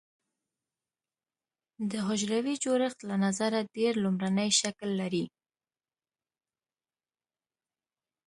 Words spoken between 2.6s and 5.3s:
جوړښت له نظره ډېر لومړنی شکل لري.